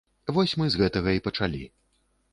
Вось 0.37 0.55
мы 0.61 0.67
з 0.75 0.81
гэтага 0.81 1.15
і 1.19 1.23
пачалі. 1.27 1.63